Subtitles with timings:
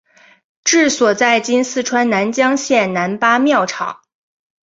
[0.63, 4.01] 治所在今四川南江县南八庙场。